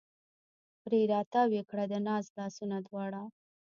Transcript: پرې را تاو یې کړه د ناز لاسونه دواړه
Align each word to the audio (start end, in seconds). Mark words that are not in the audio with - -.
پرې 0.81 0.99
را 1.11 1.21
تاو 1.31 1.49
یې 1.57 1.63
کړه 1.69 1.85
د 1.91 1.93
ناز 2.07 2.25
لاسونه 2.37 2.77
دواړه 2.87 3.21